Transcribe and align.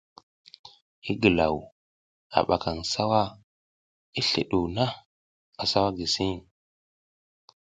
I 1.09 1.11
gilaw, 1.21 1.55
a 2.37 2.39
ɓakaƞ 2.47 2.77
sawa 2.91 3.21
i 4.19 4.21
sliɗuw 4.27 4.65
na, 4.75 4.85
a 5.61 5.63
sawa 5.71 5.89
gisiƞ. 5.97 6.31